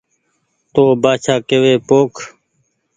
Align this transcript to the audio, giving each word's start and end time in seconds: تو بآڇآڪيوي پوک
تو 0.73 0.83
بآڇآڪيوي 1.01 1.73
پوک 1.87 2.13